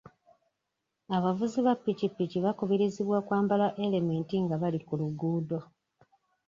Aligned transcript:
Abavuzi 1.17 1.59
ba 1.65 1.73
piki 1.83 2.07
piki 2.15 2.37
bakubirizibwa 2.45 3.15
okwambala 3.21 3.67
elementi 3.85 4.35
nga 4.43 4.55
bali 4.61 4.79
ku 4.87 4.93
luguudo 4.99 5.59